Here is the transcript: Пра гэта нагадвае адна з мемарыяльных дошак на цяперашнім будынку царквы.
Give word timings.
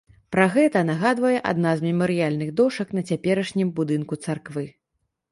Пра 0.33 0.45
гэта 0.53 0.79
нагадвае 0.89 1.33
адна 1.51 1.73
з 1.81 1.85
мемарыяльных 1.87 2.49
дошак 2.59 2.95
на 2.99 3.03
цяперашнім 3.11 3.69
будынку 3.81 4.19
царквы. 4.25 4.65